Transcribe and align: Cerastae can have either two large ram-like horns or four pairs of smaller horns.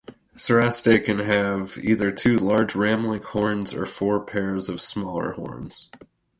Cerastae 0.35 1.05
can 1.05 1.19
have 1.19 1.77
either 1.77 2.11
two 2.11 2.35
large 2.35 2.73
ram-like 2.73 3.23
horns 3.23 3.71
or 3.71 3.85
four 3.85 4.19
pairs 4.25 4.67
of 4.67 4.81
smaller 4.81 5.33
horns. 5.33 5.91